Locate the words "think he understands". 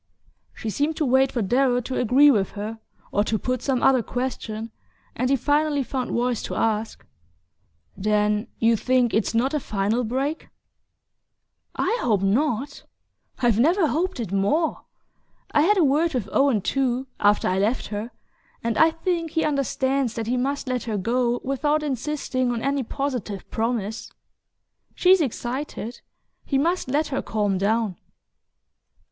18.89-20.15